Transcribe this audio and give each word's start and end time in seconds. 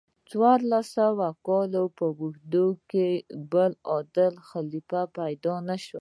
څوارلس 0.29 0.85
سوو 0.97 1.29
کالو 1.47 1.83
په 1.97 2.05
اوږدو 2.19 2.67
کې 2.89 3.09
بل 3.51 3.71
عادل 3.91 4.33
خلیفه 4.49 5.01
پیدا 5.17 5.53
نشو. 5.67 5.89